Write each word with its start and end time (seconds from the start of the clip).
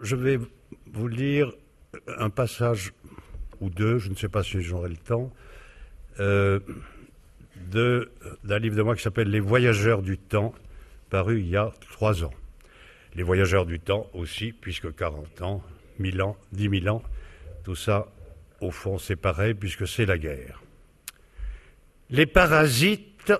Je 0.00 0.16
vais 0.16 0.38
vous 0.92 1.08
lire 1.08 1.52
un 2.18 2.30
passage 2.30 2.92
ou 3.60 3.68
deux, 3.68 3.98
je 3.98 4.08
ne 4.08 4.14
sais 4.14 4.30
pas 4.30 4.42
si 4.42 4.62
j'aurai 4.62 4.88
le 4.88 4.96
temps, 4.96 5.30
euh, 6.20 6.58
d'un 7.70 8.58
livre 8.58 8.76
de 8.76 8.82
moi 8.82 8.96
qui 8.96 9.02
s'appelle 9.02 9.28
Les 9.28 9.40
Voyageurs 9.40 10.00
du 10.00 10.16
temps, 10.16 10.54
paru 11.10 11.40
il 11.40 11.48
y 11.48 11.56
a 11.56 11.70
trois 11.90 12.24
ans. 12.24 12.32
Les 13.14 13.22
Voyageurs 13.22 13.66
du 13.66 13.78
temps 13.78 14.08
aussi, 14.14 14.52
puisque 14.52 14.94
40 14.94 15.42
ans, 15.42 15.62
1000 15.98 16.22
ans, 16.22 16.36
10 16.52 16.80
000 16.80 16.96
ans, 16.96 17.02
tout 17.64 17.74
ça, 17.74 18.06
au 18.62 18.70
fond, 18.70 18.96
c'est 18.96 19.16
pareil, 19.16 19.52
puisque 19.52 19.86
c'est 19.86 20.06
la 20.06 20.16
guerre. 20.16 20.62
Les 22.08 22.26
parasites 22.26 23.32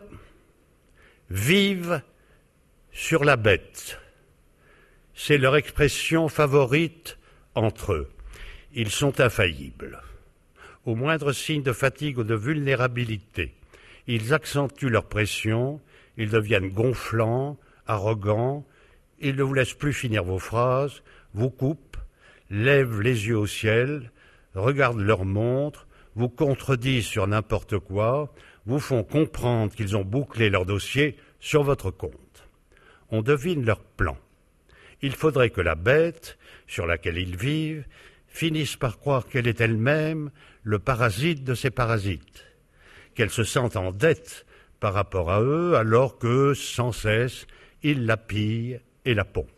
vivent 1.30 2.02
sur 2.92 3.24
la 3.24 3.36
bête. 3.36 3.98
C'est 5.14 5.38
leur 5.38 5.56
expression 5.56 6.28
favorite 6.28 7.18
entre 7.54 7.92
eux. 7.92 8.10
Ils 8.74 8.90
sont 8.90 9.20
infaillibles. 9.20 10.00
Au 10.86 10.94
moindre 10.94 11.32
signe 11.32 11.62
de 11.62 11.72
fatigue 11.72 12.18
ou 12.18 12.24
de 12.24 12.34
vulnérabilité, 12.34 13.54
ils 14.06 14.32
accentuent 14.32 14.88
leur 14.88 15.04
pression, 15.04 15.80
ils 16.16 16.30
deviennent 16.30 16.70
gonflants, 16.70 17.58
arrogants, 17.86 18.64
ils 19.20 19.36
ne 19.36 19.42
vous 19.42 19.54
laissent 19.54 19.74
plus 19.74 19.92
finir 19.92 20.24
vos 20.24 20.38
phrases, 20.38 21.02
vous 21.34 21.50
coupent, 21.50 21.98
lèvent 22.48 23.00
les 23.00 23.26
yeux 23.26 23.36
au 23.36 23.46
ciel, 23.46 24.10
regardent 24.54 25.00
leur 25.00 25.24
montre, 25.24 25.86
vous 26.16 26.28
contredisent 26.28 27.06
sur 27.06 27.26
n'importe 27.26 27.78
quoi, 27.78 28.32
vous 28.66 28.80
font 28.80 29.04
comprendre 29.04 29.74
qu'ils 29.74 29.96
ont 29.96 30.04
bouclé 30.04 30.50
leur 30.50 30.66
dossier 30.66 31.16
sur 31.38 31.62
votre 31.62 31.90
compte. 31.90 32.48
On 33.10 33.22
devine 33.22 33.64
leur 33.64 33.80
plan. 33.80 34.16
Il 35.02 35.12
faudrait 35.12 35.50
que 35.50 35.60
la 35.60 35.74
bête, 35.74 36.38
sur 36.66 36.86
laquelle 36.86 37.18
ils 37.18 37.36
vivent, 37.36 37.84
finisse 38.28 38.76
par 38.76 38.98
croire 38.98 39.26
qu'elle 39.26 39.48
est 39.48 39.60
elle-même 39.60 40.30
le 40.62 40.78
parasite 40.78 41.42
de 41.44 41.54
ces 41.54 41.70
parasites, 41.70 42.46
qu'elle 43.14 43.30
se 43.30 43.44
sente 43.44 43.76
en 43.76 43.92
dette 43.92 44.46
par 44.78 44.94
rapport 44.94 45.30
à 45.30 45.42
eux, 45.42 45.74
alors 45.74 46.18
que, 46.18 46.54
sans 46.54 46.92
cesse, 46.92 47.46
ils 47.82 48.06
la 48.06 48.16
pillent 48.16 48.80
et 49.04 49.14
la 49.14 49.24
pompent. 49.24 49.48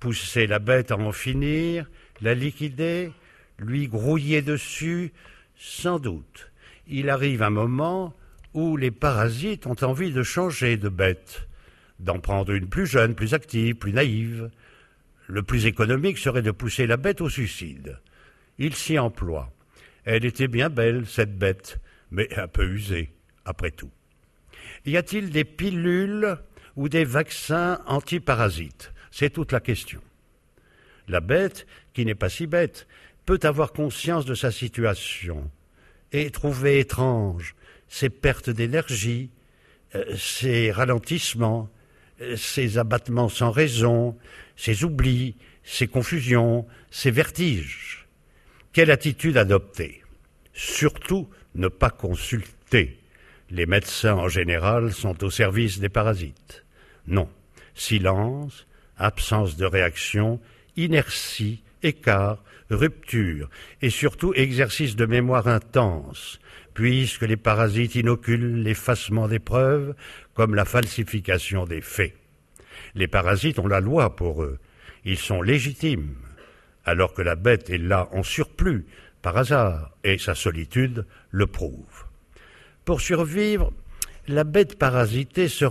Pousser 0.00 0.46
la 0.46 0.58
bête 0.58 0.90
à 0.90 0.96
en 0.96 1.12
finir, 1.12 1.88
la 2.20 2.34
liquider, 2.34 3.12
lui 3.58 3.88
grouiller 3.88 4.42
dessus, 4.42 5.12
sans 5.56 5.98
doute. 5.98 6.50
Il 6.86 7.10
arrive 7.10 7.42
un 7.42 7.50
moment 7.50 8.14
où 8.54 8.76
les 8.76 8.90
parasites 8.90 9.66
ont 9.66 9.76
envie 9.82 10.12
de 10.12 10.22
changer 10.22 10.76
de 10.76 10.88
bête, 10.88 11.48
d'en 12.00 12.18
prendre 12.18 12.52
une 12.52 12.68
plus 12.68 12.86
jeune, 12.86 13.14
plus 13.14 13.34
active, 13.34 13.76
plus 13.76 13.92
naïve. 13.92 14.50
Le 15.26 15.42
plus 15.42 15.66
économique 15.66 16.18
serait 16.18 16.42
de 16.42 16.50
pousser 16.50 16.86
la 16.86 16.96
bête 16.96 17.20
au 17.20 17.28
suicide. 17.28 17.98
Il 18.58 18.74
s'y 18.74 18.98
emploie. 18.98 19.52
Elle 20.04 20.24
était 20.24 20.48
bien 20.48 20.70
belle, 20.70 21.06
cette 21.06 21.36
bête, 21.36 21.80
mais 22.10 22.32
un 22.38 22.48
peu 22.48 22.64
usée, 22.64 23.10
après 23.44 23.70
tout. 23.70 23.90
Y 24.84 24.96
a-t-il 24.96 25.30
des 25.30 25.44
pilules 25.44 26.38
ou 26.76 26.88
des 26.88 27.04
vaccins 27.04 27.80
antiparasites? 27.86 28.92
C'est 29.10 29.30
toute 29.30 29.52
la 29.52 29.60
question. 29.60 30.00
La 31.08 31.20
bête, 31.20 31.66
qui 31.92 32.04
n'est 32.04 32.14
pas 32.14 32.28
si 32.28 32.46
bête, 32.46 32.86
peut 33.24 33.40
avoir 33.42 33.72
conscience 33.72 34.24
de 34.26 34.34
sa 34.34 34.52
situation 34.52 35.50
et 36.12 36.30
trouver 36.30 36.78
étrange 36.78 37.56
ses 37.88 38.10
pertes 38.10 38.50
d'énergie, 38.50 39.30
euh, 39.94 40.16
ses 40.16 40.70
ralentissements, 40.70 41.68
ses 42.36 42.78
abattements 42.78 43.28
sans 43.28 43.50
raison, 43.50 44.16
ses 44.56 44.84
oublis, 44.84 45.36
ses 45.62 45.86
confusions, 45.86 46.66
ses 46.90 47.10
vertiges. 47.10 48.06
Quelle 48.72 48.90
attitude 48.90 49.36
adopter? 49.36 50.02
Surtout 50.52 51.28
ne 51.54 51.68
pas 51.68 51.90
consulter. 51.90 52.98
Les 53.50 53.66
médecins 53.66 54.14
en 54.14 54.28
général 54.28 54.92
sont 54.92 55.22
au 55.24 55.30
service 55.30 55.78
des 55.78 55.88
parasites. 55.88 56.64
Non. 57.06 57.28
Silence, 57.74 58.66
absence 58.96 59.56
de 59.56 59.66
réaction, 59.66 60.40
inertie, 60.76 61.62
écart, 61.82 62.42
rupture 62.70 63.48
et 63.82 63.90
surtout 63.90 64.32
exercice 64.34 64.96
de 64.96 65.06
mémoire 65.06 65.46
intense, 65.46 66.40
puisque 66.76 67.22
les 67.22 67.38
parasites 67.38 67.94
inoculent 67.94 68.62
l'effacement 68.62 69.28
des 69.28 69.38
preuves 69.38 69.94
comme 70.34 70.54
la 70.54 70.66
falsification 70.66 71.64
des 71.64 71.80
faits. 71.80 72.12
Les 72.94 73.08
parasites 73.08 73.58
ont 73.58 73.66
la 73.66 73.80
loi 73.80 74.14
pour 74.14 74.42
eux, 74.42 74.58
ils 75.02 75.16
sont 75.16 75.40
légitimes, 75.40 76.16
alors 76.84 77.14
que 77.14 77.22
la 77.22 77.34
bête 77.34 77.70
est 77.70 77.78
là 77.78 78.10
en 78.12 78.22
surplus, 78.22 78.84
par 79.22 79.38
hasard, 79.38 79.96
et 80.04 80.18
sa 80.18 80.34
solitude 80.34 81.06
le 81.30 81.46
prouve. 81.46 82.04
Pour 82.84 83.00
survivre, 83.00 83.72
la 84.28 84.44
bête 84.44 84.78
parasitée 84.78 85.48
se, 85.48 85.64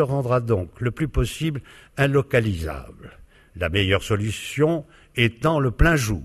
rendra 0.00 0.40
donc 0.40 0.80
le 0.80 0.90
plus 0.90 1.06
possible 1.06 1.60
inlocalisable. 1.96 3.20
La 3.54 3.68
meilleure 3.68 4.02
solution 4.02 4.84
étant 5.14 5.60
le 5.60 5.70
plein 5.70 5.94
jour, 5.94 6.24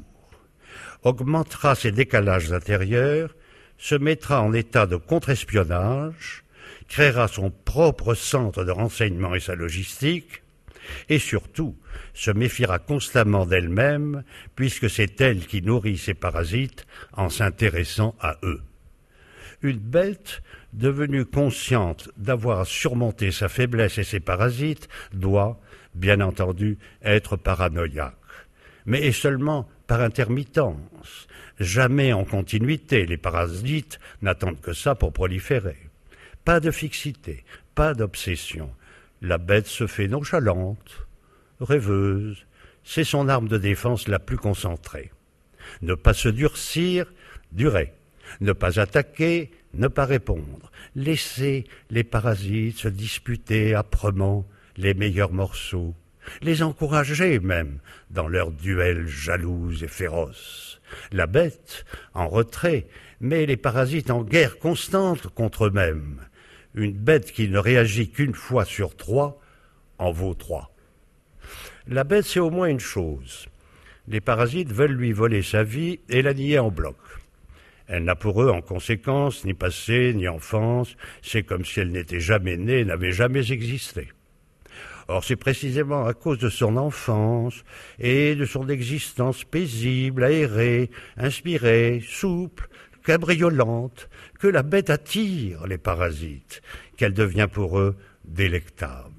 augmentera 1.03 1.75
ses 1.75 1.91
décalages 1.91 2.52
intérieurs, 2.52 3.35
se 3.78 3.96
mettra 3.96 4.41
en 4.41 4.53
état 4.53 4.86
de 4.86 4.96
contre-espionnage, 4.96 6.44
créera 6.88 7.28
son 7.28 7.52
propre 7.52 8.13
centre 8.13 8.63
de 8.63 8.72
renseignement 8.72 9.36
et 9.36 9.40
sa 9.40 9.56
logistique, 9.56 10.44
et 11.09 11.19
surtout 11.19 11.75
se 12.14 12.31
méfiera 12.31 12.80
constamment 12.80 13.46
d'elle-même, 13.46 14.24
puisque 14.56 14.90
c'est 14.90 15.19
elle 15.19 15.46
qui 15.47 15.62
nourrit 15.62 15.97
ses 15.97 16.14
parasites 16.14 16.85
en 17.14 17.30
s'intéressant 17.30 18.16
à 18.19 18.38
eux. 18.44 18.62
Une 19.62 19.80
bête 19.80 20.44
devenue 20.74 21.25
consciente 21.25 22.09
d'avoir 22.18 22.68
surmonté 22.68 23.31
sa 23.31 23.50
faiblesse 23.50 23.97
et 23.97 24.03
ses 24.03 24.19
parasites 24.19 24.88
doit, 25.14 25.59
bien 25.96 26.22
entendu, 26.22 26.78
être 27.03 27.35
paranoïaque 27.35 28.14
mais 28.85 29.12
seulement 29.12 29.68
par 29.88 30.02
intermittence, 30.02 31.28
jamais 31.59 32.13
en 32.13 32.23
continuité. 32.23 33.05
Les 33.05 33.17
parasites 33.17 33.99
n'attendent 34.21 34.61
que 34.61 34.73
ça 34.73 34.95
pour 34.95 35.13
proliférer. 35.13 35.77
Pas 36.43 36.59
de 36.59 36.71
fixité, 36.71 37.43
pas 37.73 37.93
d'obsession. 37.93 38.69
La 39.21 39.38
bête 39.38 39.67
se 39.67 39.88
fait 39.88 40.07
nonchalante, 40.07 41.07
rêveuse. 41.59 42.45
C'est 42.83 43.03
son 43.03 43.29
arme 43.29 43.47
de 43.47 43.57
défense 43.57 44.07
la 44.07 44.19
plus 44.19 44.38
concentrée. 44.38 45.11
Ne 45.81 45.95
pas 45.95 46.13
se 46.13 46.29
durcir, 46.29 47.11
durer. 47.51 47.93
Ne 48.41 48.53
pas 48.53 48.79
attaquer, 48.79 49.51
ne 49.73 49.87
pas 49.87 50.05
répondre. 50.05 50.72
Laisser 50.95 51.66
les 51.89 52.03
parasites 52.03 52.77
se 52.77 52.87
disputer 52.87 53.73
âprement 53.73 54.45
les 54.77 54.93
meilleurs 54.93 55.31
morceaux 55.31 55.95
les 56.41 56.63
encourager 56.63 57.39
même 57.39 57.79
dans 58.09 58.27
leurs 58.27 58.51
duels 58.51 59.07
jaloux 59.07 59.72
et 59.83 59.87
féroces. 59.87 60.75
La 61.11 61.28
bête, 61.28 61.85
en 62.13 62.28
retrait, 62.28 62.88
met 63.22 63.45
les 63.45 63.57
parasites 63.57 64.11
en 64.11 64.23
guerre 64.23 64.59
constante 64.59 65.28
contre 65.28 65.66
eux-mêmes. 65.66 66.22
Une 66.73 66.94
bête 66.94 67.31
qui 67.31 67.47
ne 67.47 67.57
réagit 67.57 68.09
qu'une 68.09 68.33
fois 68.33 68.66
sur 68.66 68.95
trois 68.95 69.39
en 69.97 70.11
vaut 70.11 70.34
trois. 70.34 70.73
La 71.88 72.03
bête, 72.03 72.25
c'est 72.25 72.39
au 72.39 72.50
moins 72.50 72.67
une 72.67 72.79
chose. 72.79 73.47
Les 74.07 74.22
parasites 74.22 74.72
veulent 74.72 74.91
lui 74.91 75.13
voler 75.13 75.41
sa 75.41 75.63
vie 75.63 76.00
et 76.09 76.22
la 76.22 76.34
nier 76.34 76.59
en 76.59 76.69
bloc. 76.69 76.97
Elle 77.88 78.03
n'a 78.03 78.16
pour 78.16 78.41
eux, 78.41 78.50
en 78.50 78.61
conséquence, 78.61 79.45
ni 79.45 79.53
passé, 79.53 80.13
ni 80.16 80.28
enfance. 80.28 80.95
C'est 81.22 81.44
comme 81.44 81.66
si 81.66 81.79
elle 81.79 81.91
n'était 81.91 82.19
jamais 82.19 82.57
née, 82.57 82.84
n'avait 82.84 83.11
jamais 83.11 83.51
existé. 83.51 84.09
Or, 85.07 85.23
c'est 85.23 85.35
précisément 85.35 86.05
à 86.05 86.13
cause 86.13 86.40
de 86.40 86.49
son 86.49 86.78
enfance 86.78 87.63
et 87.99 88.35
de 88.35 88.46
son 88.46 88.67
existence 88.69 89.43
paisible, 89.43 90.23
aérée, 90.23 90.90
inspirée, 91.17 92.03
souple, 92.07 92.67
cabriolante, 93.05 94.09
que 94.40 94.47
la 94.47 94.63
bête 94.63 94.90
attire 94.90 95.67
les 95.67 95.78
parasites, 95.78 96.61
qu'elle 96.97 97.13
devient 97.13 97.47
pour 97.52 97.78
eux 97.79 97.96
délectable. 98.25 99.11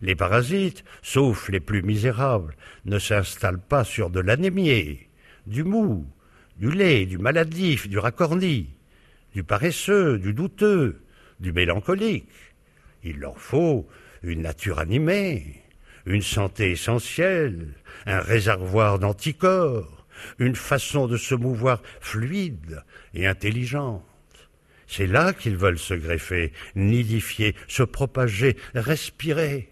Les 0.00 0.14
parasites, 0.14 0.84
sauf 1.02 1.48
les 1.48 1.60
plus 1.60 1.82
misérables, 1.82 2.54
ne 2.84 2.98
s'installent 2.98 3.60
pas 3.60 3.84
sur 3.84 4.10
de 4.10 4.20
l'anémie, 4.20 5.00
du 5.46 5.64
mou, 5.64 6.06
du 6.58 6.70
lait, 6.70 7.06
du 7.06 7.18
maladif, 7.18 7.88
du 7.88 7.98
racorni, 7.98 8.68
du 9.34 9.42
paresseux, 9.42 10.18
du 10.18 10.32
douteux, 10.32 11.02
du 11.40 11.52
mélancolique. 11.52 12.30
Il 13.02 13.18
leur 13.18 13.38
faut 13.38 13.86
une 14.24 14.42
nature 14.42 14.78
animée, 14.78 15.62
une 16.06 16.22
santé 16.22 16.72
essentielle, 16.72 17.74
un 18.06 18.20
réservoir 18.20 18.98
d'anticorps, 18.98 20.06
une 20.38 20.56
façon 20.56 21.06
de 21.06 21.16
se 21.16 21.34
mouvoir 21.34 21.82
fluide 22.00 22.82
et 23.14 23.26
intelligente. 23.26 24.04
C'est 24.86 25.06
là 25.06 25.32
qu'ils 25.32 25.56
veulent 25.56 25.78
se 25.78 25.94
greffer, 25.94 26.52
nidifier, 26.74 27.54
se 27.68 27.82
propager, 27.82 28.56
respirer. 28.74 29.70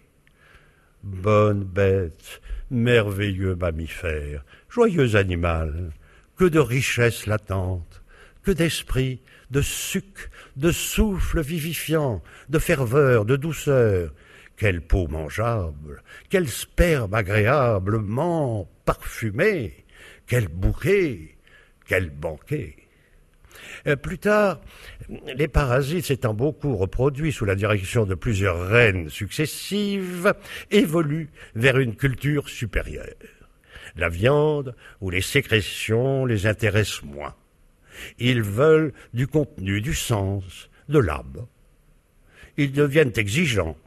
Bonne 1.03 1.63
bête, 1.63 2.41
merveilleux 2.71 3.55
mammifère, 3.55 4.43
joyeux 4.69 5.15
animal, 5.15 5.91
que 6.37 6.45
de 6.45 6.59
richesses 6.59 7.25
latentes, 7.25 8.03
que 8.43 8.51
d'esprit, 8.51 9.21
de 9.51 9.61
suc, 9.61 10.29
de 10.57 10.71
souffle 10.71 11.41
vivifiant, 11.41 12.21
de 12.49 12.59
ferveur, 12.59 13.25
de 13.25 13.35
douceur, 13.35 14.11
quelle 14.57 14.81
peau 14.81 15.07
mangeable, 15.07 16.03
quel 16.29 16.47
sperme 16.47 17.13
agréablement 17.13 18.69
parfumé, 18.85 19.85
quel 20.27 20.47
bouquet, 20.47 21.35
quel 21.87 22.09
banquet. 22.09 22.75
Euh, 23.87 23.95
plus 23.95 24.17
tard, 24.17 24.61
les 25.35 25.47
parasites 25.47 26.05
s'étant 26.05 26.33
beaucoup 26.33 26.75
reproduits 26.75 27.31
sous 27.31 27.45
la 27.45 27.55
direction 27.55 28.05
de 28.05 28.15
plusieurs 28.15 28.67
reines 28.67 29.09
successives, 29.09 30.33
évoluent 30.71 31.29
vers 31.55 31.77
une 31.77 31.95
culture 31.95 32.49
supérieure. 32.49 33.15
La 33.95 34.09
viande 34.09 34.75
ou 35.01 35.09
les 35.09 35.21
sécrétions 35.21 36.25
les 36.25 36.47
intéressent 36.47 37.03
moins. 37.03 37.35
Ils 38.17 38.41
veulent 38.41 38.93
du 39.13 39.27
contenu, 39.27 39.81
du 39.81 39.93
sens, 39.93 40.69
de 40.89 40.99
l'âme. 40.99 41.45
Ils 42.57 42.71
deviennent 42.71 43.13
exigeants 43.15 43.77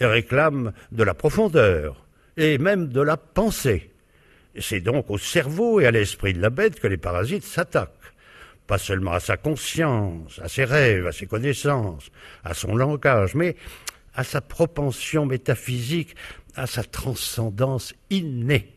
et 0.00 0.06
réclament 0.06 0.72
de 0.92 1.02
la 1.02 1.14
profondeur 1.14 2.06
et 2.36 2.58
même 2.58 2.88
de 2.88 3.00
la 3.00 3.16
pensée. 3.16 3.90
C'est 4.58 4.80
donc 4.80 5.10
au 5.10 5.18
cerveau 5.18 5.80
et 5.80 5.86
à 5.86 5.90
l'esprit 5.90 6.34
de 6.34 6.40
la 6.40 6.50
bête 6.50 6.80
que 6.80 6.86
les 6.86 6.96
parasites 6.96 7.44
s'attaquent 7.44 7.92
pas 8.68 8.78
seulement 8.78 9.12
à 9.12 9.20
sa 9.20 9.38
conscience, 9.38 10.38
à 10.44 10.48
ses 10.48 10.64
rêves, 10.64 11.06
à 11.06 11.12
ses 11.12 11.26
connaissances, 11.26 12.10
à 12.44 12.52
son 12.52 12.76
langage, 12.76 13.34
mais 13.34 13.56
à 14.14 14.24
sa 14.24 14.42
propension 14.42 15.24
métaphysique, 15.24 16.14
à 16.54 16.66
sa 16.66 16.84
transcendance 16.84 17.94
innée. 18.10 18.74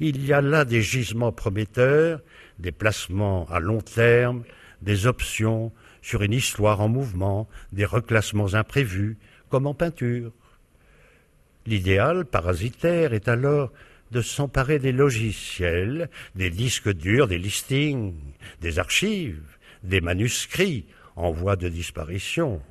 Il 0.00 0.24
y 0.24 0.32
a 0.32 0.40
là 0.40 0.64
des 0.64 0.80
gisements 0.80 1.30
prometteurs, 1.30 2.20
des 2.58 2.72
placements 2.72 3.46
à 3.50 3.60
long 3.60 3.82
terme, 3.82 4.44
des 4.80 5.06
options 5.06 5.72
sur 6.00 6.22
une 6.22 6.32
histoire 6.32 6.80
en 6.80 6.88
mouvement, 6.88 7.48
des 7.72 7.84
reclassements 7.84 8.54
imprévus, 8.54 9.18
comme 9.48 9.66
en 9.66 9.74
peinture. 9.74 10.32
L'idéal 11.66 12.24
parasitaire 12.24 13.12
est 13.12 13.28
alors 13.28 13.72
de 14.12 14.20
s'emparer 14.20 14.78
des 14.78 14.92
logiciels, 14.92 16.08
des 16.34 16.50
disques 16.50 16.92
durs, 16.92 17.26
des 17.26 17.38
listings, 17.38 18.14
des 18.60 18.78
archives, 18.78 19.42
des 19.82 20.00
manuscrits 20.00 20.86
en 21.16 21.32
voie 21.32 21.56
de 21.56 21.68
disparition, 21.68 22.62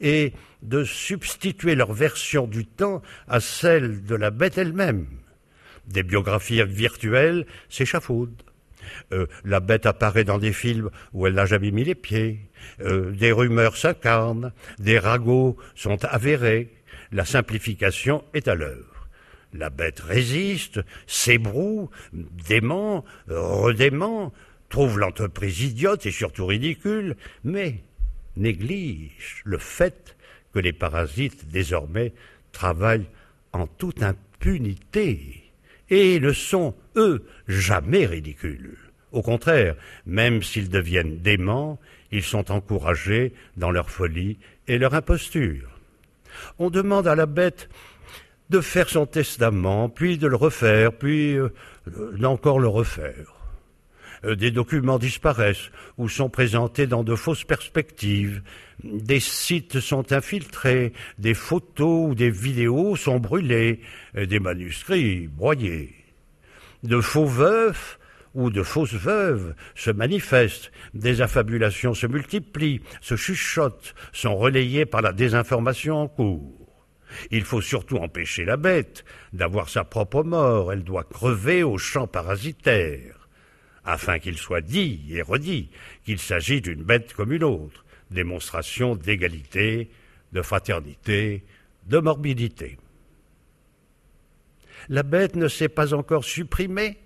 et 0.00 0.32
de 0.62 0.84
substituer 0.84 1.74
leur 1.74 1.92
version 1.92 2.46
du 2.46 2.66
temps 2.66 3.02
à 3.28 3.40
celle 3.40 4.02
de 4.04 4.14
la 4.14 4.30
bête 4.30 4.58
elle-même. 4.58 5.06
Des 5.86 6.02
biographies 6.02 6.62
virtuelles 6.64 7.46
s'échafaudent. 7.68 8.42
Euh, 9.12 9.26
la 9.44 9.60
bête 9.60 9.86
apparaît 9.86 10.24
dans 10.24 10.38
des 10.38 10.52
films 10.52 10.90
où 11.12 11.26
elle 11.26 11.34
n'a 11.34 11.46
jamais 11.46 11.70
mis 11.70 11.84
les 11.84 11.94
pieds. 11.94 12.40
Euh, 12.80 13.10
des 13.12 13.32
rumeurs 13.32 13.76
s'incarnent, 13.76 14.52
des 14.78 14.98
ragots 14.98 15.56
sont 15.74 16.04
avérés. 16.04 16.72
La 17.12 17.24
simplification 17.24 18.24
est 18.34 18.48
à 18.48 18.54
l'œuvre. 18.54 19.08
La 19.52 19.70
bête 19.70 20.00
résiste, 20.00 20.80
s'ébroue, 21.06 21.88
dément, 22.12 23.04
redément, 23.28 24.32
trouve 24.68 24.98
l'entreprise 24.98 25.60
idiote 25.62 26.06
et 26.06 26.10
surtout 26.10 26.46
ridicule, 26.46 27.16
mais 27.44 27.80
néglige 28.36 29.42
le 29.44 29.58
fait 29.58 30.16
que 30.52 30.58
les 30.58 30.72
parasites 30.72 31.48
désormais 31.48 32.12
travaillent 32.50 33.08
en 33.52 33.66
toute 33.66 34.02
impunité 34.02 35.52
et 35.90 36.18
ne 36.18 36.32
sont, 36.32 36.74
eux, 36.96 37.24
jamais 37.46 38.06
ridicules. 38.06 38.76
Au 39.14 39.22
contraire, 39.22 39.76
même 40.06 40.42
s'ils 40.42 40.68
deviennent 40.68 41.18
déments, 41.18 41.78
ils 42.10 42.24
sont 42.24 42.50
encouragés 42.50 43.32
dans 43.56 43.70
leur 43.70 43.88
folie 43.88 44.38
et 44.66 44.76
leur 44.76 44.92
imposture. 44.92 45.68
On 46.58 46.68
demande 46.68 47.06
à 47.06 47.14
la 47.14 47.26
bête 47.26 47.68
de 48.50 48.60
faire 48.60 48.88
son 48.88 49.06
testament, 49.06 49.88
puis 49.88 50.18
de 50.18 50.26
le 50.26 50.34
refaire, 50.34 50.92
puis 50.92 51.36
euh, 51.36 51.48
d'encore 52.18 52.58
le 52.58 52.66
refaire. 52.66 53.34
Euh, 54.24 54.34
des 54.34 54.50
documents 54.50 54.98
disparaissent 54.98 55.70
ou 55.96 56.08
sont 56.08 56.28
présentés 56.28 56.88
dans 56.88 57.04
de 57.04 57.14
fausses 57.14 57.44
perspectives. 57.44 58.42
Des 58.82 59.20
sites 59.20 59.78
sont 59.78 60.12
infiltrés, 60.12 60.92
des 61.18 61.34
photos 61.34 62.10
ou 62.10 62.14
des 62.16 62.30
vidéos 62.30 62.96
sont 62.96 63.20
brûlées, 63.20 63.80
des 64.16 64.40
manuscrits 64.40 65.28
broyés. 65.28 65.94
De 66.82 67.00
faux 67.00 67.26
veufs 67.26 68.00
ou 68.34 68.50
de 68.50 68.62
fausses 68.62 68.94
veuves 68.94 69.54
se 69.74 69.90
manifestent, 69.90 70.72
des 70.92 71.20
affabulations 71.20 71.94
se 71.94 72.06
multiplient, 72.06 72.82
se 73.00 73.16
chuchotent, 73.16 73.94
sont 74.12 74.36
relayées 74.36 74.86
par 74.86 75.02
la 75.02 75.12
désinformation 75.12 76.02
en 76.02 76.08
cours. 76.08 76.64
Il 77.30 77.44
faut 77.44 77.60
surtout 77.60 77.98
empêcher 77.98 78.44
la 78.44 78.56
bête 78.56 79.04
d'avoir 79.32 79.68
sa 79.68 79.84
propre 79.84 80.24
mort, 80.24 80.72
elle 80.72 80.82
doit 80.82 81.04
crever 81.04 81.62
au 81.62 81.78
champ 81.78 82.08
parasitaire, 82.08 83.28
afin 83.84 84.18
qu'il 84.18 84.36
soit 84.36 84.62
dit 84.62 85.04
et 85.10 85.22
redit 85.22 85.70
qu'il 86.04 86.18
s'agit 86.18 86.60
d'une 86.60 86.82
bête 86.82 87.12
comme 87.14 87.32
une 87.32 87.44
autre, 87.44 87.84
démonstration 88.10 88.96
d'égalité, 88.96 89.90
de 90.32 90.42
fraternité, 90.42 91.44
de 91.86 91.98
morbidité. 91.98 92.78
La 94.88 95.02
bête 95.02 95.36
ne 95.36 95.48
s'est 95.48 95.68
pas 95.68 95.94
encore 95.94 96.24
supprimée? 96.24 96.98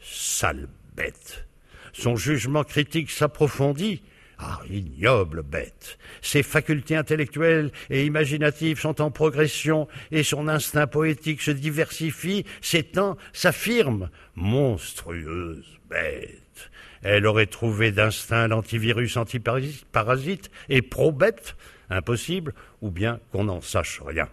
Sale 0.00 0.68
bête. 0.96 1.46
Son 1.92 2.16
jugement 2.16 2.64
critique 2.64 3.10
s'approfondit 3.10 4.02
ah, 4.40 4.60
ignoble 4.70 5.42
bête. 5.42 5.98
Ses 6.22 6.44
facultés 6.44 6.94
intellectuelles 6.94 7.72
et 7.90 8.06
imaginatives 8.06 8.78
sont 8.78 9.00
en 9.00 9.10
progression 9.10 9.88
et 10.12 10.22
son 10.22 10.46
instinct 10.46 10.86
poétique 10.86 11.42
se 11.42 11.50
diversifie, 11.50 12.44
s'étend, 12.60 13.16
s'affirme. 13.32 14.10
Monstrueuse 14.36 15.66
bête. 15.90 16.70
Elle 17.02 17.26
aurait 17.26 17.46
trouvé 17.46 17.90
d'instinct 17.90 18.46
l'antivirus 18.46 19.16
antiparasite 19.16 20.50
et 20.68 20.82
pro-bête 20.82 21.56
Impossible, 21.90 22.52
ou 22.82 22.90
bien 22.90 23.18
qu'on 23.32 23.44
n'en 23.44 23.62
sache 23.62 24.02
rien. 24.04 24.28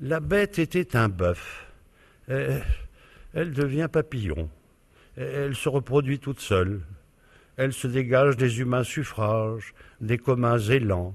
La 0.00 0.18
bête 0.20 0.58
était 0.58 0.96
un 0.96 1.08
bœuf. 1.08 1.66
Elle, 2.26 2.62
elle 3.34 3.52
devient 3.52 3.88
papillon. 3.90 4.48
Elle 5.16 5.54
se 5.54 5.68
reproduit 5.68 6.18
toute 6.18 6.40
seule 6.40 6.80
elle 7.56 7.72
se 7.72 7.86
dégage 7.86 8.36
des 8.36 8.60
humains 8.60 8.84
suffrages, 8.84 9.74
des 10.00 10.18
communs 10.18 10.58
élans, 10.58 11.14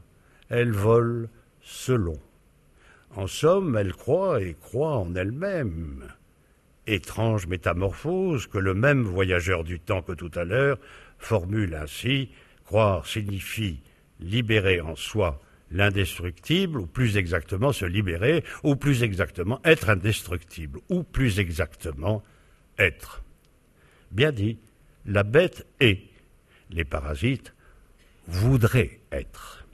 elle 0.50 0.72
vole 0.72 1.30
selon. 1.62 2.20
En 3.16 3.28
somme, 3.28 3.76
elle 3.76 3.94
croit 3.94 4.42
et 4.42 4.54
croit 4.54 4.98
en 4.98 5.16
elle-même. 5.16 6.08
Étrange 6.86 7.48
métamorphose 7.48 8.48
que 8.48 8.60
le 8.60 8.74
même 8.74 9.04
voyageur 9.04 9.64
du 9.64 9.80
temps 9.80 10.02
que 10.02 10.14
tout 10.14 10.32
à 10.36 10.44
l'heure 10.44 10.78
formule 11.18 11.76
ainsi 11.76 12.30
croire 12.64 13.08
signifie 13.08 13.82
libérer 14.20 14.80
en 14.80 14.96
soi 14.96 15.42
l'indestructible, 15.72 16.80
ou 16.80 16.88
plus 16.88 17.18
exactement 17.18 17.72
se 17.72 17.86
libérer, 17.86 18.44
ou 18.64 18.76
plus 18.76 19.04
exactement 19.04 19.60
être 19.64 19.90
indestructible, 19.90 20.80
ou 20.90 21.04
plus 21.04 21.40
exactement 21.40 22.24
être. 22.78 23.24
Bien 24.12 24.32
dit, 24.32 24.58
la 25.06 25.24
bête 25.24 25.66
est, 25.80 26.02
les 26.70 26.86
parasites 26.86 27.54
voudraient 28.28 29.00
être. 29.12 29.66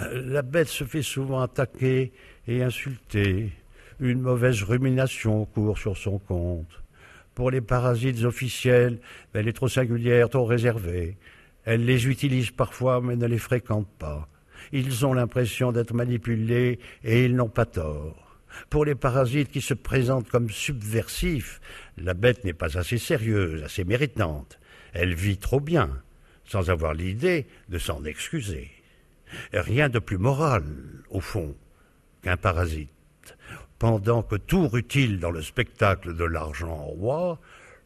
Euh, 0.00 0.22
la 0.26 0.42
bête 0.42 0.68
se 0.68 0.84
fait 0.84 1.02
souvent 1.02 1.40
attaquer 1.40 2.12
et 2.46 2.62
insulter. 2.62 3.52
Une 4.00 4.20
mauvaise 4.20 4.62
rumination 4.62 5.44
court 5.46 5.78
sur 5.78 5.96
son 5.96 6.18
compte. 6.18 6.82
Pour 7.34 7.50
les 7.50 7.60
parasites 7.60 8.24
officiels, 8.24 8.98
elle 9.32 9.48
est 9.48 9.52
trop 9.52 9.68
singulière, 9.68 10.28
trop 10.28 10.44
réservée. 10.44 11.16
Elle 11.64 11.84
les 11.84 12.08
utilise 12.08 12.50
parfois, 12.50 13.00
mais 13.00 13.16
ne 13.16 13.26
les 13.26 13.38
fréquente 13.38 13.88
pas. 13.98 14.28
Ils 14.74 15.06
ont 15.06 15.14
l'impression 15.14 15.70
d'être 15.70 15.94
manipulés 15.94 16.80
et 17.04 17.24
ils 17.24 17.36
n'ont 17.36 17.48
pas 17.48 17.64
tort. 17.64 18.40
Pour 18.70 18.84
les 18.84 18.96
parasites 18.96 19.52
qui 19.52 19.60
se 19.60 19.72
présentent 19.72 20.28
comme 20.28 20.50
subversifs, 20.50 21.60
la 21.96 22.12
bête 22.12 22.42
n'est 22.42 22.54
pas 22.54 22.76
assez 22.76 22.98
sérieuse, 22.98 23.62
assez 23.62 23.84
méritante. 23.84 24.58
Elle 24.92 25.14
vit 25.14 25.38
trop 25.38 25.60
bien 25.60 26.02
sans 26.44 26.70
avoir 26.70 26.92
l'idée 26.92 27.46
de 27.68 27.78
s'en 27.78 28.04
excuser. 28.04 28.68
Rien 29.52 29.88
de 29.88 30.00
plus 30.00 30.18
moral, 30.18 30.64
au 31.08 31.20
fond, 31.20 31.54
qu'un 32.22 32.36
parasite. 32.36 32.90
Pendant 33.78 34.24
que 34.24 34.34
tout 34.34 34.66
rutile 34.66 35.20
dans 35.20 35.30
le 35.30 35.40
spectacle 35.42 36.16
de 36.16 36.24
l'argent 36.24 36.74
roi, 36.74 37.38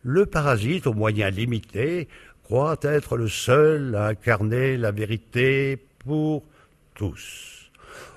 le 0.03 0.25
parasite, 0.25 0.87
aux 0.87 0.95
moyens 0.95 1.37
limités, 1.37 2.09
croit 2.45 2.79
être 2.81 3.19
le 3.19 3.29
seul 3.29 3.95
à 3.95 4.07
incarner 4.07 4.79
la 4.79 4.91
vérité 4.91 5.77
pour 5.99 6.45
tous. 6.99 7.71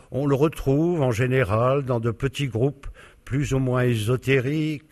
On 0.09 0.25
le 0.25 0.35
retrouve 0.35 1.01
en 1.01 1.11
général 1.11 1.85
dans 1.85 2.01
de 2.01 2.11
petits 2.11 2.47
groupes 2.47 2.87
plus 3.23 3.53
ou 3.53 3.59
moins 3.59 3.83
ésotérique, 3.83 4.91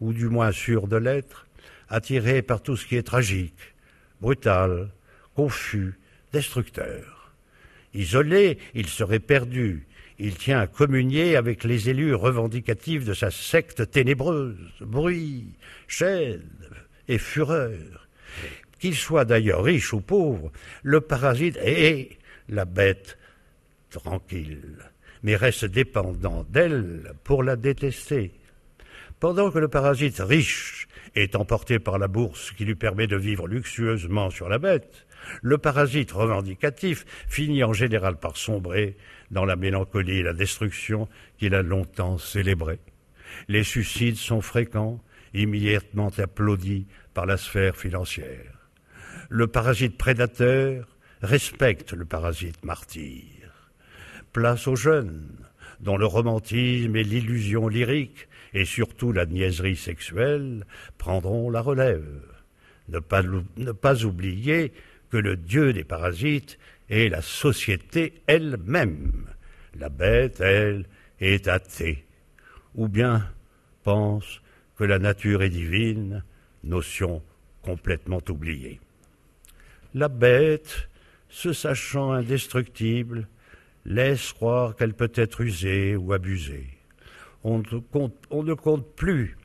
ou 0.00 0.12
du 0.12 0.28
moins 0.28 0.52
sûr 0.52 0.86
de 0.86 0.96
l'être, 0.96 1.46
attiré 1.88 2.42
par 2.42 2.62
tout 2.62 2.76
ce 2.76 2.86
qui 2.86 2.96
est 2.96 3.02
tragique, 3.02 3.74
brutal, 4.20 4.90
confus, 5.34 5.98
destructeur. 6.32 7.32
Isolé, 7.94 8.58
il 8.74 8.86
serait 8.86 9.18
perdu, 9.18 9.86
il 10.18 10.36
tient 10.36 10.60
à 10.60 10.66
communier 10.66 11.36
avec 11.36 11.64
les 11.64 11.88
élus 11.88 12.14
revendicatifs 12.14 13.04
de 13.04 13.14
sa 13.14 13.30
secte 13.30 13.90
ténébreuse, 13.90 14.70
bruit, 14.80 15.54
chaîne 15.88 16.48
et 17.08 17.18
fureur. 17.18 18.08
Qu'il 18.78 18.94
soit 18.94 19.24
d'ailleurs 19.24 19.64
riche 19.64 19.92
ou 19.92 20.00
pauvre, 20.00 20.52
le 20.82 21.00
parasite 21.00 21.58
est 21.62 22.18
la 22.48 22.64
bête 22.64 23.18
tranquille, 23.92 24.78
mais 25.22 25.36
reste 25.36 25.64
dépendant 25.64 26.44
d'elle 26.50 27.12
pour 27.24 27.42
la 27.42 27.56
détester. 27.56 28.32
Pendant 29.20 29.50
que 29.50 29.58
le 29.58 29.68
parasite 29.68 30.18
riche 30.18 30.88
est 31.14 31.36
emporté 31.36 31.78
par 31.78 31.98
la 31.98 32.08
bourse 32.08 32.52
qui 32.52 32.64
lui 32.64 32.74
permet 32.74 33.06
de 33.06 33.16
vivre 33.16 33.46
luxueusement 33.46 34.30
sur 34.30 34.48
la 34.48 34.58
bête, 34.58 35.06
le 35.42 35.58
parasite 35.58 36.12
revendicatif 36.12 37.04
finit 37.28 37.62
en 37.62 37.72
général 37.72 38.16
par 38.16 38.36
sombrer 38.36 38.96
dans 39.30 39.44
la 39.44 39.56
mélancolie 39.56 40.18
et 40.18 40.22
la 40.22 40.32
destruction 40.32 41.08
qu'il 41.38 41.54
a 41.54 41.62
longtemps 41.62 42.18
célébrée. 42.18 42.80
Les 43.48 43.64
suicides 43.64 44.16
sont 44.16 44.40
fréquents, 44.40 45.00
immédiatement 45.34 46.10
applaudis 46.18 46.86
par 47.14 47.26
la 47.26 47.36
sphère 47.36 47.76
financière. 47.76 48.68
Le 49.28 49.46
parasite 49.46 49.96
prédateur 49.96 50.86
respecte 51.22 51.92
le 51.92 52.04
parasite 52.04 52.64
martyr. 52.64 53.41
Place 54.32 54.66
aux 54.66 54.76
jeunes, 54.76 55.36
dont 55.80 55.96
le 55.96 56.06
romantisme 56.06 56.96
et 56.96 57.04
l'illusion 57.04 57.68
lyrique, 57.68 58.28
et 58.54 58.64
surtout 58.64 59.12
la 59.12 59.26
niaiserie 59.26 59.76
sexuelle, 59.76 60.64
prendront 60.96 61.50
la 61.50 61.60
relève. 61.60 62.22
Ne 62.88 62.98
pas, 62.98 64.04
oublier 64.04 64.72
que 65.10 65.16
le 65.16 65.36
dieu 65.36 65.72
des 65.72 65.84
parasites 65.84 66.58
est 66.88 67.08
la 67.08 67.22
société 67.22 68.22
elle-même. 68.26 69.28
La 69.78 69.88
bête, 69.88 70.40
elle, 70.40 70.86
est 71.20 71.48
athée, 71.48 72.04
ou 72.74 72.88
bien 72.88 73.28
pense 73.84 74.40
que 74.76 74.84
la 74.84 74.98
nature 74.98 75.42
est 75.42 75.50
divine, 75.50 76.24
notion 76.64 77.22
complètement 77.62 78.20
oubliée. 78.28 78.80
La 79.94 80.08
bête, 80.08 80.88
se 81.28 81.52
sachant 81.52 82.12
indestructible, 82.12 83.26
laisse 83.84 84.32
croire 84.32 84.76
qu'elle 84.76 84.94
peut 84.94 85.12
être 85.14 85.40
usée 85.40 85.96
ou 85.96 86.12
abusée. 86.12 86.66
On 87.44 87.58
ne 87.58 88.54
compte, 88.54 88.94
plus 88.94 89.36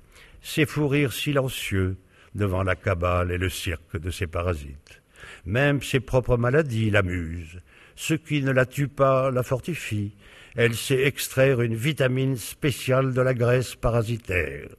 ses 0.42 0.66
fous 0.66 0.88
rires 0.88 1.14
silencieux 1.14 1.98
devant 2.36 2.64
la 2.64 2.76
cabale 2.76 3.32
et 3.32 3.38
le 3.38 3.50
cirque 3.50 4.00
de 4.00 4.12
ses 4.12 4.28
parasites. 4.28 5.02
Même 5.46 5.82
ses 5.82 6.00
propres 6.00 6.38
maladies 6.38 6.92
l'amusent. 6.92 7.60
Ce 7.96 8.14
qui 8.14 8.44
ne 8.44 8.52
la 8.52 8.66
tue 8.66 8.88
pas 8.88 9.32
la 9.32 9.42
fortifie. 9.42 10.16
Elle 10.56 10.76
sait 10.76 11.04
extraire 11.04 11.62
une 11.62 11.76
vitamine 11.76 12.36
spéciale 12.36 13.14
de 13.14 13.22
la 13.22 13.34
graisse 13.34 13.76
parasitaire. 13.76 14.70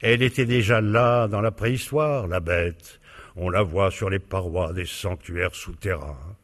Elle 0.00 0.22
était 0.22 0.46
déjà 0.46 0.80
là 0.80 1.28
dans 1.28 1.40
la 1.40 1.52
préhistoire, 1.52 2.26
la 2.26 2.40
bête. 2.40 3.00
On 3.36 3.48
la 3.48 3.62
voit 3.62 3.92
sur 3.92 4.10
les 4.10 4.18
parois 4.18 4.72
des 4.72 4.84
sanctuaires 4.84 5.54
souterrains. 5.54 6.36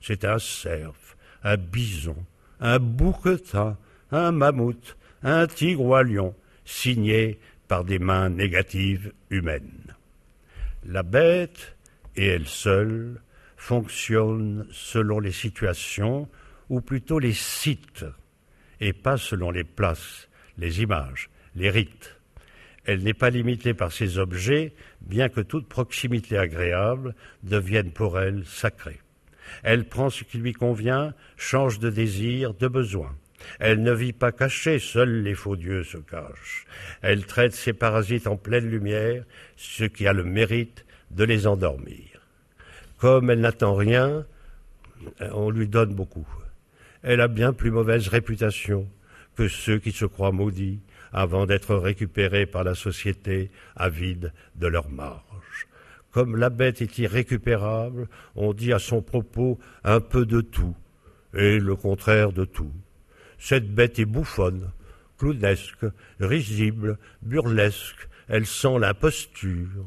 C'est 0.00 0.24
un 0.24 0.38
cerf, 0.38 1.07
un 1.42 1.56
bison, 1.56 2.16
un 2.60 2.78
bouquetin, 2.78 3.76
un 4.10 4.32
mammouth, 4.32 4.96
un 5.22 5.46
tigre 5.46 5.84
ou 5.84 5.94
un 5.94 6.02
lion, 6.02 6.34
signé 6.64 7.38
par 7.66 7.84
des 7.84 7.98
mains 7.98 8.30
négatives 8.30 9.12
humaines. 9.30 9.94
La 10.84 11.02
bête 11.02 11.76
et 12.16 12.26
elle 12.26 12.46
seule 12.46 13.20
fonctionne 13.56 14.66
selon 14.70 15.20
les 15.20 15.32
situations, 15.32 16.28
ou 16.68 16.80
plutôt 16.80 17.18
les 17.18 17.32
sites, 17.32 18.04
et 18.80 18.92
pas 18.92 19.16
selon 19.16 19.50
les 19.50 19.64
places, 19.64 20.28
les 20.56 20.82
images, 20.82 21.28
les 21.54 21.70
rites. 21.70 22.16
Elle 22.84 23.02
n'est 23.02 23.14
pas 23.14 23.30
limitée 23.30 23.74
par 23.74 23.92
ces 23.92 24.18
objets, 24.18 24.74
bien 25.00 25.28
que 25.28 25.40
toute 25.40 25.68
proximité 25.68 26.38
agréable 26.38 27.14
devienne 27.42 27.90
pour 27.90 28.18
elle 28.18 28.46
sacrée. 28.46 29.00
Elle 29.62 29.84
prend 29.84 30.10
ce 30.10 30.24
qui 30.24 30.38
lui 30.38 30.52
convient, 30.52 31.14
change 31.36 31.78
de 31.78 31.90
désir, 31.90 32.54
de 32.54 32.68
besoin. 32.68 33.14
Elle 33.60 33.82
ne 33.82 33.92
vit 33.92 34.12
pas 34.12 34.32
cachée, 34.32 34.78
seuls 34.78 35.22
les 35.22 35.34
faux 35.34 35.56
dieux 35.56 35.84
se 35.84 35.98
cachent. 35.98 36.66
Elle 37.02 37.24
traite 37.24 37.52
ses 37.52 37.72
parasites 37.72 38.26
en 38.26 38.36
pleine 38.36 38.68
lumière, 38.68 39.24
ce 39.56 39.84
qui 39.84 40.06
a 40.06 40.12
le 40.12 40.24
mérite 40.24 40.84
de 41.10 41.24
les 41.24 41.46
endormir. 41.46 42.20
Comme 42.98 43.30
elle 43.30 43.40
n'attend 43.40 43.74
rien, 43.74 44.26
on 45.32 45.50
lui 45.50 45.68
donne 45.68 45.94
beaucoup. 45.94 46.26
Elle 47.02 47.20
a 47.20 47.28
bien 47.28 47.52
plus 47.52 47.70
mauvaise 47.70 48.08
réputation 48.08 48.88
que 49.36 49.48
ceux 49.48 49.78
qui 49.78 49.92
se 49.92 50.04
croient 50.04 50.32
maudits 50.32 50.80
avant 51.12 51.46
d'être 51.46 51.76
récupérés 51.76 52.46
par 52.46 52.64
la 52.64 52.74
société 52.74 53.50
avide 53.76 54.32
de 54.56 54.66
leur 54.66 54.90
marge. 54.90 55.27
Comme 56.18 56.34
la 56.34 56.50
bête 56.50 56.82
est 56.82 56.98
irrécupérable, 56.98 58.08
on 58.34 58.52
dit 58.52 58.72
à 58.72 58.80
son 58.80 59.02
propos 59.02 59.56
un 59.84 60.00
peu 60.00 60.26
de 60.26 60.40
tout 60.40 60.74
et 61.32 61.60
le 61.60 61.76
contraire 61.76 62.32
de 62.32 62.44
tout. 62.44 62.72
Cette 63.38 63.72
bête 63.72 64.00
est 64.00 64.04
bouffonne, 64.04 64.72
clownesque, 65.16 65.86
risible, 66.18 66.98
burlesque, 67.22 68.08
elle 68.26 68.46
sent 68.46 68.80
l'imposture. 68.80 69.86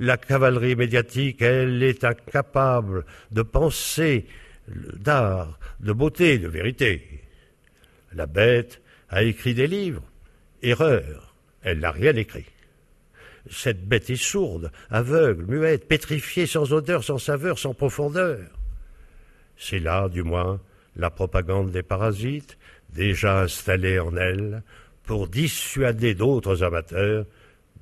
La 0.00 0.16
cavalerie 0.16 0.74
médiatique, 0.74 1.40
elle 1.42 1.80
est 1.84 2.02
incapable 2.02 3.04
de 3.30 3.42
penser 3.42 4.26
d'art, 4.66 5.60
de 5.78 5.92
beauté, 5.92 6.40
de 6.40 6.48
vérité. 6.48 7.22
La 8.12 8.26
bête 8.26 8.82
a 9.10 9.22
écrit 9.22 9.54
des 9.54 9.68
livres. 9.68 10.02
Erreur, 10.60 11.36
elle 11.62 11.78
n'a 11.78 11.92
rien 11.92 12.16
écrit. 12.16 12.46
Cette 13.50 13.86
bête 13.86 14.10
est 14.10 14.16
sourde, 14.16 14.70
aveugle, 14.90 15.44
muette, 15.46 15.88
pétrifiée, 15.88 16.46
sans 16.46 16.72
odeur, 16.72 17.02
sans 17.02 17.18
saveur, 17.18 17.58
sans 17.58 17.74
profondeur. 17.74 18.38
C'est 19.56 19.80
là, 19.80 20.08
du 20.08 20.22
moins, 20.22 20.60
la 20.96 21.10
propagande 21.10 21.70
des 21.70 21.82
parasites, 21.82 22.56
déjà 22.90 23.40
installée 23.40 23.98
en 23.98 24.16
elle, 24.16 24.62
pour 25.04 25.28
dissuader 25.28 26.14
d'autres 26.14 26.62
amateurs 26.62 27.26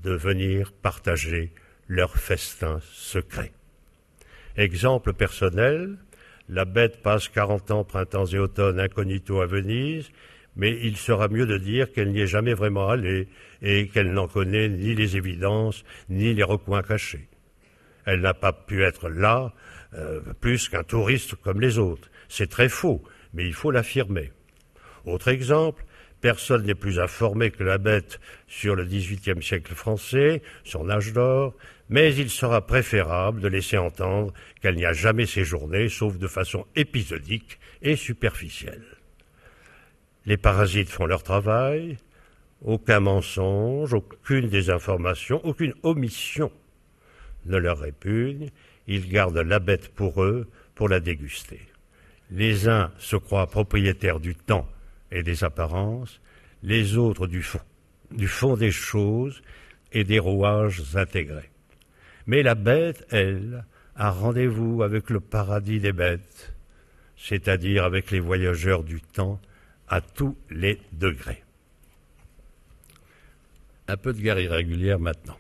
de 0.03 0.13
venir 0.13 0.73
partager 0.73 1.53
leur 1.89 2.17
festin 2.17 2.81
secret. 2.93 3.53
Exemple 4.57 5.13
personnel, 5.13 5.97
la 6.49 6.65
bête 6.65 7.03
passe 7.03 7.29
quarante 7.29 7.71
ans, 7.71 7.85
printemps 7.85 8.27
et 8.27 8.39
automne, 8.39 8.81
incognito 8.81 9.41
à 9.41 9.47
Venise, 9.47 10.11
mais 10.61 10.79
il 10.83 10.99
sera 10.99 11.29
mieux 11.29 11.47
de 11.47 11.57
dire 11.57 11.91
qu'elle 11.91 12.11
n'y 12.13 12.21
est 12.21 12.27
jamais 12.27 12.53
vraiment 12.53 12.91
allée 12.91 13.29
et 13.63 13.89
qu'elle 13.89 14.13
n'en 14.13 14.29
connaît 14.29 14.69
ni 14.69 14.95
les 14.95 15.17
évidences 15.17 15.85
ni 16.11 16.35
les 16.35 16.43
recoins 16.43 16.83
cachés. 16.83 17.29
Elle 18.05 18.21
n'a 18.21 18.35
pas 18.35 18.53
pu 18.53 18.85
être 18.85 19.09
là 19.09 19.55
euh, 19.95 20.21
plus 20.39 20.69
qu'un 20.69 20.85
touriste 20.85 21.35
comme 21.37 21.63
les 21.63 21.79
autres. 21.79 22.11
C'est 22.29 22.51
très 22.51 22.69
faux, 22.69 23.03
mais 23.33 23.47
il 23.47 23.55
faut 23.55 23.71
l'affirmer. 23.71 24.33
Autre 25.07 25.29
exemple, 25.29 25.83
Personne 26.21 26.65
n'est 26.65 26.75
plus 26.75 27.01
informé 27.01 27.51
que 27.51 27.65
la 27.65 27.79
bête 27.79 28.21
sur 28.47 28.77
le 28.77 28.85
XVIIIe 28.85 29.43
siècle 29.43 29.75
français, 29.75 30.43
son 30.65 30.91
âge 30.91 31.15
d'or, 31.15 31.55
mais 31.89 32.15
il 32.15 32.29
sera 32.29 32.67
préférable 32.67 33.41
de 33.41 33.49
laisser 33.49 33.79
entendre 33.79 34.35
qu'elle 34.61 34.75
n'y 34.75 34.85
a 34.85 34.93
jamais 34.93 35.25
séjourné, 35.25 35.89
sauf 35.89 36.19
de 36.19 36.29
façon 36.29 36.67
épisodique 36.77 37.59
et 37.81 37.97
superficielle. 37.97 39.00
Les 40.27 40.37
parasites 40.37 40.91
font 40.91 41.07
leur 41.07 41.23
travail, 41.23 41.97
aucun 42.63 43.01
mensonge, 43.01 43.95
aucune 43.95 44.49
désinformation, 44.49 45.41
aucune 45.45 45.75
omission 45.83 46.53
ne 47.47 47.57
leur 47.57 47.79
répugne, 47.79 48.51
ils 48.87 49.09
gardent 49.09 49.39
la 49.39 49.59
bête 49.59 49.89
pour 49.95 50.23
eux, 50.23 50.49
pour 50.75 50.89
la 50.89 51.01
déguster. 51.01 51.61
Les 52.31 52.69
uns 52.69 52.93
se 52.99 53.17
croient 53.17 53.47
propriétaires 53.47 54.21
du 54.21 54.35
temps 54.35 54.69
et 55.11 55.23
des 55.23 55.43
apparences, 55.43 56.21
les 56.63 56.97
autres 56.97 57.27
du 57.27 57.43
fond, 57.43 57.61
du 58.11 58.29
fond 58.29 58.57
des 58.57 58.71
choses 58.71 59.43
et 59.93 60.05
des 60.05 60.19
rouages 60.19 60.83
intégrés. 60.95 61.51
Mais 62.27 62.43
la 62.43 62.55
bête, 62.55 63.07
elle, 63.11 63.65
a 63.97 64.11
rendez-vous 64.11 64.83
avec 64.83 65.11
le 65.11 65.21
paradis 65.21 65.81
des 65.81 65.93
bêtes, 65.93 66.55
c'est-à-dire 67.17 67.85
avec 67.85 68.11
les 68.11 68.21
voyageurs 68.21 68.83
du 68.85 69.01
temps 69.01 69.41
à 69.91 70.01
tous 70.01 70.39
les 70.51 70.81
degrés. 70.93 71.43
Un 73.89 73.97
peu 73.97 74.13
de 74.13 74.21
guerre 74.21 74.39
irrégulière 74.39 75.01
maintenant. 75.01 75.37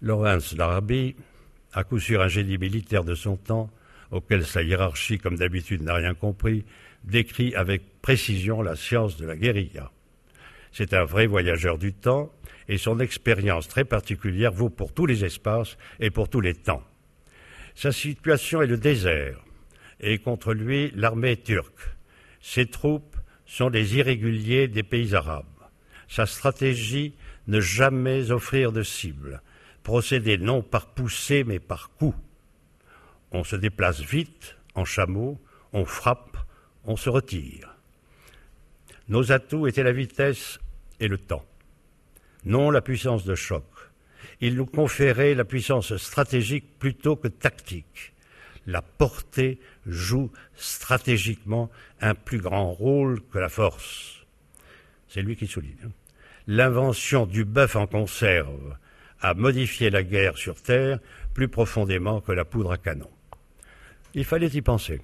Laurence 0.00 0.56
Larabi, 0.56 1.16
à 1.72 1.82
coup 1.82 1.98
sûr 1.98 2.22
un 2.22 2.28
génie 2.28 2.56
militaire 2.56 3.02
de 3.02 3.16
son 3.16 3.36
temps, 3.36 3.68
auquel 4.12 4.46
sa 4.46 4.62
hiérarchie, 4.62 5.18
comme 5.18 5.36
d'habitude, 5.36 5.82
n'a 5.82 5.94
rien 5.94 6.14
compris, 6.14 6.64
décrit 7.02 7.52
avec 7.56 8.00
précision 8.00 8.62
la 8.62 8.76
science 8.76 9.16
de 9.16 9.26
la 9.26 9.36
guérilla. 9.36 9.90
C'est 10.70 10.94
un 10.94 11.04
vrai 11.04 11.26
voyageur 11.26 11.78
du 11.78 11.92
temps 11.92 12.32
et 12.68 12.78
son 12.78 13.00
expérience 13.00 13.66
très 13.66 13.84
particulière 13.84 14.52
vaut 14.52 14.70
pour 14.70 14.92
tous 14.92 15.06
les 15.06 15.24
espaces 15.24 15.76
et 15.98 16.10
pour 16.10 16.28
tous 16.28 16.40
les 16.40 16.54
temps. 16.54 16.84
Sa 17.74 17.90
situation 17.90 18.62
est 18.62 18.66
le 18.68 18.76
désert 18.76 19.42
et 19.98 20.18
contre 20.18 20.54
lui 20.54 20.92
l'armée 20.94 21.36
turque. 21.36 21.95
Ses 22.48 22.66
troupes 22.66 23.16
sont 23.44 23.68
les 23.68 23.96
irréguliers 23.96 24.68
des 24.68 24.84
pays 24.84 25.16
arabes. 25.16 25.46
Sa 26.06 26.26
stratégie, 26.26 27.16
ne 27.48 27.58
jamais 27.58 28.30
offrir 28.30 28.70
de 28.70 28.84
cible, 28.84 29.42
procéder 29.82 30.38
non 30.38 30.62
par 30.62 30.86
poussée 30.94 31.42
mais 31.42 31.58
par 31.58 31.90
coup. 31.96 32.14
On 33.32 33.42
se 33.42 33.56
déplace 33.56 34.00
vite, 34.00 34.56
en 34.76 34.84
chameau, 34.84 35.40
on 35.72 35.84
frappe, 35.84 36.38
on 36.84 36.96
se 36.96 37.10
retire. 37.10 37.74
Nos 39.08 39.32
atouts 39.32 39.66
étaient 39.66 39.82
la 39.82 39.92
vitesse 39.92 40.60
et 41.00 41.08
le 41.08 41.18
temps, 41.18 41.44
non 42.44 42.70
la 42.70 42.80
puissance 42.80 43.24
de 43.24 43.34
choc. 43.34 43.66
Il 44.40 44.54
nous 44.54 44.66
conférait 44.66 45.34
la 45.34 45.44
puissance 45.44 45.96
stratégique 45.96 46.78
plutôt 46.78 47.16
que 47.16 47.28
tactique. 47.28 48.14
La 48.66 48.82
portée 48.82 49.60
joue 49.86 50.30
stratégiquement 50.54 51.70
un 52.00 52.14
plus 52.14 52.38
grand 52.38 52.72
rôle 52.72 53.20
que 53.32 53.38
la 53.38 53.48
force. 53.48 54.26
C'est 55.08 55.22
lui 55.22 55.36
qui 55.36 55.46
souligne. 55.46 55.76
Hein. 55.84 55.92
L'invention 56.48 57.26
du 57.26 57.44
bœuf 57.44 57.76
en 57.76 57.86
conserve 57.86 58.76
a 59.20 59.34
modifié 59.34 59.90
la 59.90 60.02
guerre 60.02 60.36
sur 60.36 60.60
Terre 60.60 60.98
plus 61.34 61.48
profondément 61.48 62.20
que 62.20 62.32
la 62.32 62.44
poudre 62.44 62.72
à 62.72 62.78
canon. 62.78 63.10
Il 64.14 64.24
fallait 64.24 64.48
y 64.48 64.62
penser. 64.62 65.00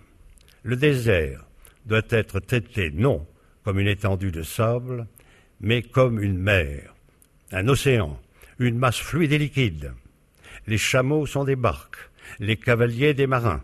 Le 0.63 0.77
désert 0.77 1.45
doit 1.87 2.03
être 2.11 2.41
traité 2.41 2.91
non 2.93 3.27
comme 3.65 3.79
une 3.79 3.89
étendue 3.89 4.33
de 4.33 4.43
sable, 4.43 5.07
mais 5.61 5.83
comme 5.83 6.21
une 6.21 6.39
mer, 6.39 6.95
un 7.53 7.69
océan, 7.69 8.21
une 8.59 8.79
masse 8.79 8.99
fluide 8.99 9.33
et 9.33 9.39
liquide. 9.39 9.93
Les 10.67 10.79
chameaux 10.79 11.27
sont 11.27 11.45
des 11.45 11.57
barques, 11.57 12.11
les 12.39 12.57
cavaliers 12.57 13.15
des 13.15 13.27
marins, 13.27 13.63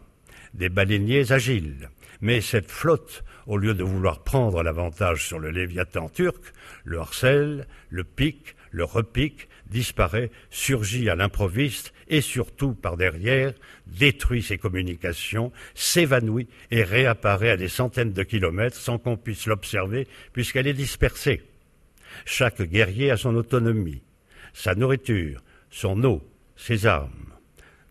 des 0.54 0.68
baleiniers 0.68 1.32
agiles. 1.32 1.90
Mais 2.20 2.40
cette 2.40 2.70
flotte, 2.70 3.24
au 3.46 3.56
lieu 3.56 3.74
de 3.74 3.84
vouloir 3.84 4.24
prendre 4.24 4.62
l'avantage 4.62 5.26
sur 5.26 5.38
le 5.38 5.50
Léviathan 5.50 6.08
turc, 6.08 6.42
le 6.84 6.98
harcèle, 6.98 7.66
le 7.90 8.04
pique, 8.04 8.56
le 8.70 8.84
repique, 8.84 9.48
disparaît, 9.66 10.30
surgit 10.50 11.08
à 11.08 11.14
l'improviste 11.14 11.92
et 12.08 12.20
surtout 12.20 12.74
par 12.74 12.96
derrière, 12.96 13.52
détruit 13.86 14.42
ses 14.42 14.58
communications, 14.58 15.52
s'évanouit 15.74 16.48
et 16.70 16.82
réapparaît 16.82 17.50
à 17.50 17.56
des 17.56 17.68
centaines 17.68 18.12
de 18.12 18.22
kilomètres 18.22 18.76
sans 18.76 18.98
qu'on 18.98 19.16
puisse 19.16 19.46
l'observer 19.46 20.06
puisqu'elle 20.32 20.66
est 20.66 20.74
dispersée. 20.74 21.42
Chaque 22.24 22.62
guerrier 22.62 23.10
a 23.10 23.16
son 23.16 23.34
autonomie, 23.36 24.02
sa 24.52 24.74
nourriture, 24.74 25.42
son 25.70 26.02
eau, 26.04 26.26
ses 26.56 26.86
armes. 26.86 27.38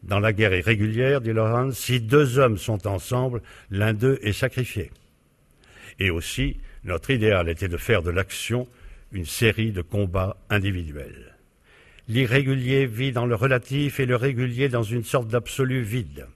Dans 0.08 0.20
la 0.20 0.32
guerre 0.32 0.54
irrégulière, 0.54 1.20
dit 1.20 1.34
Laurent, 1.34 1.72
si 1.72 2.00
deux 2.00 2.40
hommes 2.40 2.58
sont 2.58 2.88
ensemble, 2.88 3.42
l'un 3.70 3.94
d'eux 3.94 4.20
est 4.22 4.34
sacrifié. 4.34 4.92
Et 6.00 6.10
aussi, 6.10 6.58
notre 6.86 7.12
idéal 7.12 7.50
était 7.50 7.68
de 7.68 7.78
faire 7.78 8.02
de 8.02 8.10
l'action 8.10 8.68
une 9.12 9.26
série 9.26 9.72
de 9.72 9.82
combats 9.82 10.38
individuels. 10.50 11.36
L'irrégulier 12.08 12.86
vit 12.86 13.12
dans 13.12 13.26
le 13.26 13.36
relatif 13.36 14.00
et 14.00 14.06
le 14.06 14.16
régulier 14.16 14.70
dans 14.70 14.84
une 14.84 15.04
sorte 15.04 15.28
d'absolu 15.28 15.82
vide. 15.82 16.28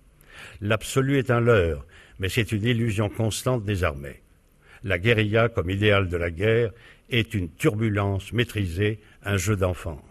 L'absolu 0.60 1.18
est 1.18 1.32
un 1.32 1.40
leurre, 1.40 1.86
mais 2.20 2.28
c'est 2.28 2.52
une 2.52 2.66
illusion 2.66 3.08
constante 3.10 3.64
des 3.64 3.86
armées. 3.86 4.22
La 4.84 5.00
guérilla, 5.00 5.48
comme 5.48 5.70
idéal 5.70 6.10
de 6.10 6.18
la 6.18 6.30
guerre, 6.30 6.72
est 7.10 7.34
une 7.34 7.50
turbulence 7.54 8.34
maîtrisée, 8.34 9.00
un 9.24 9.38
jeu 9.38 9.56
d'enfance. 9.56 10.11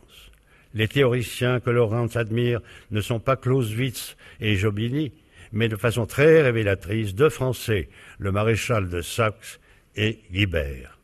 Les 0.74 0.88
théoriciens 0.88 1.61
que 1.61 1.70
Laurent 1.70 2.06
admire 2.14 2.61
ne 2.90 3.00
sont 3.00 3.18
pas 3.18 3.37
Clausewitz 3.37 4.16
et 4.40 4.56
Jobini, 4.56 5.12
mais 5.52 5.68
de 5.68 5.76
façon 5.76 6.06
très 6.06 6.42
révélatrice 6.42 7.14
deux 7.14 7.28
Français, 7.28 7.88
le 8.18 8.30
maréchal 8.30 8.88
de 8.88 9.00
Saxe 9.00 9.59
et 9.96 10.20
Guibert. 10.30 10.98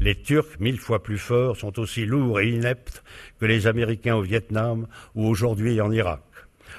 Les 0.00 0.14
Turcs, 0.14 0.58
mille 0.58 0.78
fois 0.78 1.02
plus 1.02 1.18
forts, 1.18 1.58
sont 1.58 1.78
aussi 1.78 2.06
lourds 2.06 2.40
et 2.40 2.48
ineptes 2.48 3.04
que 3.38 3.44
les 3.44 3.66
Américains 3.66 4.16
au 4.16 4.22
Vietnam 4.22 4.86
ou 5.14 5.26
aujourd'hui 5.26 5.78
en 5.82 5.92
Irak. 5.92 6.22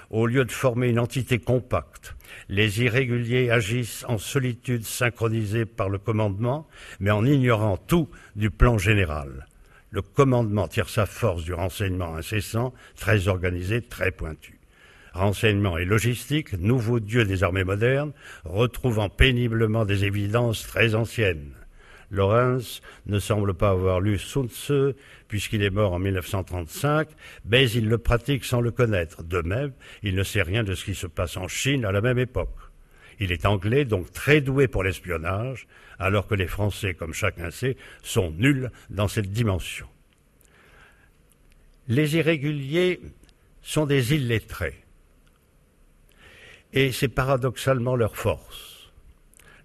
Au 0.09 0.25
lieu 0.25 0.43
de 0.43 0.51
former 0.51 0.89
une 0.89 0.99
entité 0.99 1.37
compacte, 1.37 2.15
les 2.49 2.81
irréguliers 2.81 3.51
agissent 3.51 4.05
en 4.07 4.17
solitude 4.17 4.83
synchronisée 4.83 5.65
par 5.65 5.89
le 5.89 5.99
commandement, 5.99 6.67
mais 6.99 7.11
en 7.11 7.23
ignorant 7.23 7.77
tout 7.77 8.09
du 8.35 8.49
plan 8.49 8.79
général. 8.79 9.47
Le 9.93 10.01
commandement 10.01 10.69
tire 10.69 10.87
sa 10.87 11.05
force 11.05 11.43
du 11.43 11.53
renseignement 11.53 12.15
incessant, 12.15 12.73
très 12.95 13.27
organisé, 13.27 13.81
très 13.81 14.11
pointu. 14.11 14.57
Renseignement 15.13 15.77
et 15.77 15.83
logistique, 15.83 16.53
nouveau 16.53 17.01
dieu 17.01 17.25
des 17.25 17.43
armées 17.43 17.65
modernes, 17.65 18.13
retrouvant 18.45 19.09
péniblement 19.09 19.83
des 19.83 20.05
évidences 20.05 20.65
très 20.65 20.95
anciennes. 20.95 21.51
Lorenz 22.09 22.81
ne 23.05 23.19
semble 23.19 23.53
pas 23.53 23.71
avoir 23.71 23.99
lu 23.99 24.17
Sun 24.17 24.47
Tzu, 24.47 24.93
puisqu'il 25.27 25.61
est 25.61 25.69
mort 25.69 25.91
en 25.91 25.99
1935, 25.99 27.09
mais 27.43 27.69
il 27.69 27.89
le 27.89 27.97
pratique 27.97 28.45
sans 28.45 28.61
le 28.61 28.71
connaître. 28.71 29.23
De 29.23 29.41
même, 29.41 29.73
il 30.03 30.15
ne 30.15 30.23
sait 30.23 30.41
rien 30.41 30.63
de 30.63 30.73
ce 30.73 30.85
qui 30.85 30.95
se 30.95 31.07
passe 31.07 31.35
en 31.35 31.49
Chine 31.49 31.83
à 31.83 31.91
la 31.91 31.99
même 31.99 32.19
époque. 32.19 32.70
Il 33.21 33.31
est 33.31 33.45
anglais, 33.45 33.85
donc 33.85 34.11
très 34.11 34.41
doué 34.41 34.67
pour 34.67 34.83
l'espionnage, 34.83 35.67
alors 35.99 36.25
que 36.25 36.33
les 36.33 36.47
Français, 36.47 36.95
comme 36.95 37.13
chacun 37.13 37.51
sait, 37.51 37.77
sont 38.01 38.31
nuls 38.31 38.71
dans 38.89 39.07
cette 39.07 39.31
dimension. 39.31 39.87
Les 41.87 42.15
irréguliers 42.15 42.99
sont 43.61 43.85
des 43.85 44.15
illettrés. 44.15 44.83
Et 46.73 46.91
c'est 46.91 47.09
paradoxalement 47.09 47.95
leur 47.95 48.17
force. 48.17 48.91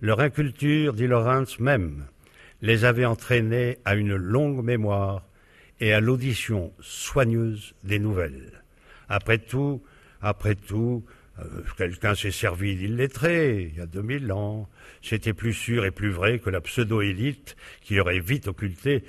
Leur 0.03 0.21
inculture, 0.21 0.93
dit 0.93 1.07
Lawrence 1.07 1.59
même, 1.59 2.09
les 2.61 2.85
avait 2.85 3.07
entraînés 3.07 3.79
à 3.87 3.95
une 3.95 4.17
longue 4.17 4.63
mémoire 4.63 5.23
et 5.81 5.95
à 5.95 6.01
l'audition 6.01 6.75
soigneuse 6.81 7.75
des 7.85 8.01
nouvelles. 8.01 8.63
Après 9.09 9.39
tout, 9.39 9.83
après 10.21 10.57
tout, 10.57 11.07
quelqu'un 11.77 12.15
s'est 12.15 12.31
servi 12.31 12.77
d'illettré 12.77 13.71
il 13.71 13.79
y 13.79 13.81
a 13.81 13.87
2000 13.87 14.33
ans. 14.33 14.69
C'était 15.03 15.35
plus 15.35 15.53
sûr 15.53 15.85
et 15.85 15.91
plus 15.91 16.11
vrai 16.11 16.39
que 16.39 16.51
la 16.51 16.61
pseudo-élite 16.61 17.57
qui 17.83 18.01
aurait 18.01 18.21
vite 18.21 18.49
occulté 18.49 19.05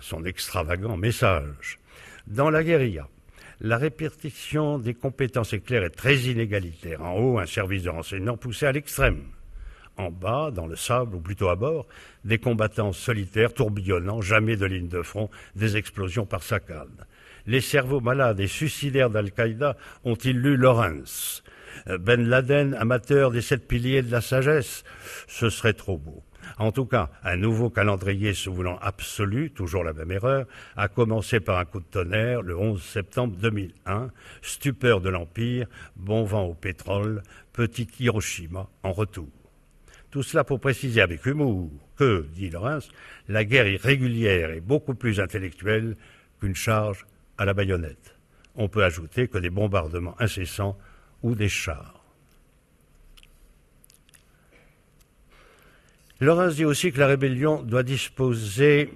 son 0.00 0.24
extravagant 0.24 0.96
message. 0.96 1.78
Dans 2.26 2.50
la 2.50 2.64
guérilla, 2.64 3.08
la 3.60 3.78
répartition 3.78 4.78
des 4.78 4.94
compétences 4.94 5.52
est 5.52 5.96
très 5.96 6.16
inégalitaire. 6.16 7.02
En 7.02 7.14
haut, 7.14 7.38
un 7.38 7.46
service 7.46 7.84
de 7.84 7.90
renseignement 7.90 8.36
poussé 8.36 8.66
à 8.66 8.72
l'extrême. 8.72 9.22
En 9.96 10.10
bas, 10.10 10.50
dans 10.50 10.66
le 10.66 10.76
sable, 10.76 11.14
ou 11.14 11.20
plutôt 11.20 11.48
à 11.48 11.56
bord, 11.56 11.86
des 12.24 12.38
combattants 12.38 12.92
solitaires 12.92 13.54
tourbillonnant, 13.54 14.20
jamais 14.20 14.56
de 14.56 14.66
ligne 14.66 14.88
de 14.88 15.00
front, 15.00 15.30
des 15.54 15.78
explosions 15.78 16.26
par 16.26 16.42
saccades. 16.42 17.06
Les 17.46 17.62
cerveaux 17.62 18.00
malades 18.00 18.40
et 18.40 18.46
suicidaires 18.46 19.08
d'Al-Qaïda 19.08 19.76
ont-ils 20.04 20.38
lu 20.38 20.56
Lawrence? 20.56 21.42
Ben 22.00 22.28
Laden, 22.28 22.74
amateur 22.74 23.30
des 23.30 23.42
sept 23.42 23.66
piliers 23.66 24.02
de 24.02 24.10
la 24.10 24.20
sagesse, 24.20 24.84
ce 25.26 25.50
serait 25.50 25.74
trop 25.74 25.98
beau. 25.98 26.22
En 26.58 26.72
tout 26.72 26.86
cas, 26.86 27.10
un 27.22 27.36
nouveau 27.36 27.70
calendrier 27.70 28.34
se 28.34 28.48
voulant 28.48 28.78
absolu, 28.78 29.50
toujours 29.50 29.84
la 29.84 29.92
même 29.92 30.12
erreur, 30.12 30.46
a 30.76 30.88
commencé 30.88 31.40
par 31.40 31.58
un 31.58 31.64
coup 31.64 31.80
de 31.80 31.84
tonnerre 31.84 32.42
le 32.42 32.56
11 32.56 32.82
septembre 32.82 33.36
2001, 33.36 34.10
stupeur 34.42 35.00
de 35.00 35.10
l'Empire, 35.10 35.66
bon 35.96 36.24
vent 36.24 36.44
au 36.44 36.54
pétrole, 36.54 37.22
petit 37.52 37.88
Hiroshima 37.98 38.68
en 38.82 38.92
retour. 38.92 39.28
Tout 40.10 40.22
cela 40.22 40.44
pour 40.44 40.60
préciser 40.60 41.02
avec 41.02 41.26
humour 41.26 41.70
que, 41.96 42.26
dit 42.32 42.48
Laurence, 42.48 42.88
la 43.28 43.44
guerre 43.44 43.66
irrégulière 43.66 44.50
est 44.50 44.60
beaucoup 44.60 44.94
plus 44.94 45.20
intellectuelle 45.20 45.96
qu'une 46.40 46.54
charge 46.54 47.06
à 47.38 47.44
la 47.44 47.54
baïonnette. 47.54 48.16
On 48.54 48.68
peut 48.68 48.84
ajouter 48.84 49.28
que 49.28 49.38
des 49.38 49.50
bombardements 49.50 50.18
incessants 50.18 50.78
ou 51.22 51.34
des 51.34 51.48
chars. 51.48 52.04
Laurence 56.20 56.54
dit 56.54 56.64
aussi 56.64 56.92
que 56.92 56.98
la 56.98 57.08
rébellion 57.08 57.62
doit 57.62 57.82
disposer 57.82 58.90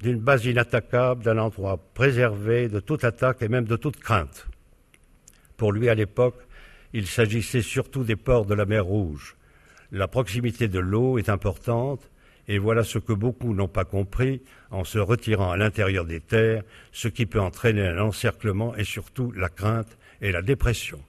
d'une 0.00 0.18
base 0.18 0.44
inattaquable, 0.44 1.22
d'un 1.22 1.38
endroit 1.38 1.78
préservé 1.94 2.68
de 2.68 2.80
toute 2.80 3.04
attaque 3.04 3.42
et 3.42 3.48
même 3.48 3.66
de 3.66 3.76
toute 3.76 3.98
crainte. 3.98 4.46
Pour 5.56 5.72
lui, 5.72 5.88
à 5.88 5.94
l'époque, 5.94 6.38
il 6.92 7.06
s'agissait 7.06 7.62
surtout 7.62 8.04
des 8.04 8.16
ports 8.16 8.46
de 8.46 8.54
la 8.54 8.66
mer 8.66 8.84
Rouge. 8.84 9.36
La 9.92 10.08
proximité 10.08 10.66
de 10.66 10.80
l'eau 10.80 11.18
est 11.18 11.28
importante, 11.28 12.10
et 12.48 12.58
voilà 12.58 12.84
ce 12.84 12.98
que 12.98 13.12
beaucoup 13.12 13.54
n'ont 13.54 13.68
pas 13.68 13.84
compris 13.84 14.42
en 14.70 14.84
se 14.84 14.98
retirant 14.98 15.50
à 15.50 15.56
l'intérieur 15.56 16.04
des 16.04 16.20
terres, 16.20 16.62
ce 16.92 17.08
qui 17.08 17.26
peut 17.26 17.40
entraîner 17.40 17.86
un 17.86 17.98
encerclement 17.98 18.74
et 18.76 18.84
surtout 18.84 19.32
la 19.32 19.48
crainte 19.48 19.96
et 20.20 20.32
la 20.32 20.42
dépression. 20.42 21.00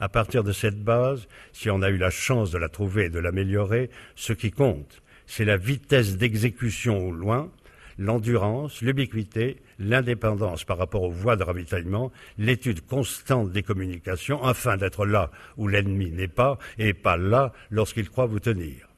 À 0.00 0.08
partir 0.08 0.42
de 0.42 0.52
cette 0.52 0.82
base, 0.82 1.28
si 1.52 1.70
on 1.70 1.82
a 1.82 1.90
eu 1.90 1.96
la 1.96 2.10
chance 2.10 2.50
de 2.50 2.58
la 2.58 2.68
trouver 2.68 3.04
et 3.04 3.10
de 3.10 3.20
l'améliorer, 3.20 3.90
ce 4.16 4.32
qui 4.32 4.50
compte, 4.50 5.02
c'est 5.26 5.44
la 5.44 5.56
vitesse 5.56 6.16
d'exécution 6.16 6.98
au 6.98 7.12
loin, 7.12 7.50
l'endurance, 7.98 8.82
l'ubiquité, 8.82 9.62
l'indépendance 9.78 10.64
par 10.64 10.78
rapport 10.78 11.02
aux 11.02 11.10
voies 11.10 11.36
de 11.36 11.44
ravitaillement, 11.44 12.12
l'étude 12.38 12.84
constante 12.86 13.52
des 13.52 13.62
communications 13.62 14.42
afin 14.42 14.76
d'être 14.76 15.06
là 15.06 15.30
où 15.56 15.68
l'ennemi 15.68 16.10
n'est 16.10 16.28
pas 16.28 16.58
et 16.78 16.92
pas 16.92 17.16
là 17.16 17.52
lorsqu'il 17.70 18.10
croit 18.10 18.26
vous 18.26 18.40
tenir. 18.40 18.88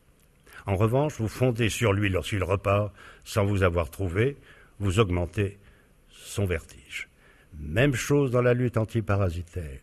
En 0.67 0.77
revanche, 0.77 1.15
vous 1.19 1.29
fondez 1.29 1.69
sur 1.69 1.93
lui 1.93 2.09
lorsqu'il 2.09 2.43
repart 2.43 2.93
sans 3.25 3.45
vous 3.45 3.63
avoir 3.63 3.91
trouvé, 3.91 4.37
vous 4.81 4.99
augmentez 4.99 5.59
son 6.11 6.47
vertige. 6.47 7.09
Même 7.59 7.95
chose 7.95 8.31
dans 8.31 8.43
la 8.43 8.55
lutte 8.55 8.77
antiparasitaire. 8.77 9.81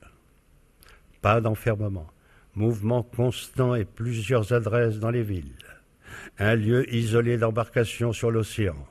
Pas 1.21 1.41
d'enfermement, 1.41 2.11
mouvement 2.55 3.03
constant 3.03 3.75
et 3.75 3.85
plusieurs 3.85 4.53
adresses 4.53 4.99
dans 4.99 5.09
les 5.09 5.23
villes, 5.23 5.55
un 6.37 6.55
lieu 6.55 6.91
isolé 6.93 7.37
d'embarcation 7.37 8.13
sur 8.13 8.29
l'océan, 8.29 8.87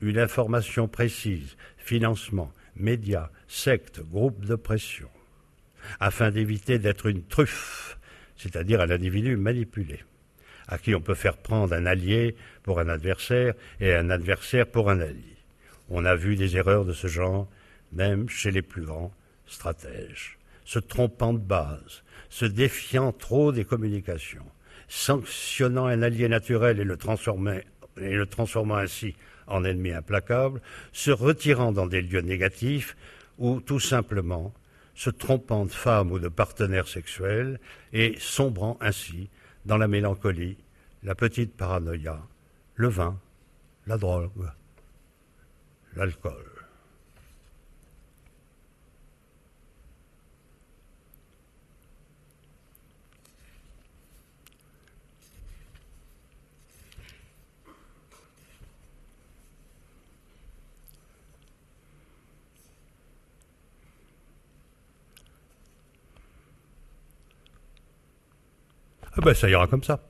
une 0.00 0.18
information 0.18 0.88
précise, 0.88 1.56
financement, 1.76 2.50
médias, 2.76 3.30
sectes, 3.48 4.00
groupes 4.00 4.44
de 4.44 4.56
pression, 4.56 5.08
afin 6.00 6.30
d'éviter 6.30 6.78
d'être 6.78 7.06
une 7.06 7.22
truffe, 7.22 7.98
c'est-à-dire 8.36 8.80
un 8.80 8.90
individu 8.90 9.36
manipulé, 9.36 10.00
à 10.68 10.78
qui 10.78 10.94
on 10.94 11.00
peut 11.00 11.14
faire 11.14 11.36
prendre 11.36 11.74
un 11.74 11.86
allié 11.86 12.34
pour 12.62 12.80
un 12.80 12.88
adversaire 12.88 13.54
et 13.80 13.94
un 13.94 14.10
adversaire 14.10 14.66
pour 14.66 14.90
un 14.90 15.00
allié. 15.00 15.36
On 15.88 16.04
a 16.04 16.14
vu 16.14 16.36
des 16.36 16.56
erreurs 16.56 16.84
de 16.84 16.92
ce 16.92 17.06
genre, 17.06 17.48
même 17.92 18.28
chez 18.28 18.50
les 18.50 18.62
plus 18.62 18.84
grands 18.84 19.12
stratèges, 19.46 20.38
se 20.64 20.78
trompant 20.78 21.32
de 21.32 21.38
base, 21.38 22.02
se 22.30 22.44
défiant 22.44 23.12
trop 23.12 23.52
des 23.52 23.64
communications, 23.64 24.46
sanctionnant 24.88 25.86
un 25.86 26.02
allié 26.02 26.28
naturel 26.28 26.80
et 26.80 26.84
le, 26.84 26.96
transformant 26.96 28.76
ainsi 28.76 29.14
en 29.46 29.64
ennemi 29.64 29.92
implacable, 29.92 30.60
se 30.92 31.10
retirant 31.10 31.72
dans 31.72 31.86
des 31.86 32.02
lieux 32.02 32.20
négatifs 32.20 32.96
ou 33.38 33.60
tout 33.60 33.80
simplement 33.80 34.52
se 34.94 35.10
trompant 35.10 35.64
de 35.64 35.70
femme 35.70 36.12
ou 36.12 36.18
de 36.18 36.28
partenaire 36.28 36.88
sexuel 36.88 37.60
et 37.92 38.14
sombrant 38.18 38.76
ainsi 38.80 39.30
dans 39.64 39.78
la 39.78 39.88
mélancolie, 39.88 40.58
la 41.02 41.14
petite 41.14 41.56
paranoïa, 41.56 42.20
le 42.74 42.88
vin, 42.88 43.18
la 43.86 43.96
drogue, 43.96 44.50
l'alcool. 45.96 46.61
Ben 69.22 69.34
ça 69.34 69.48
ira 69.48 69.66
comme 69.66 69.82
ça. 69.82 70.00